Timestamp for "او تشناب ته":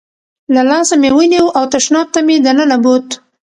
1.57-2.19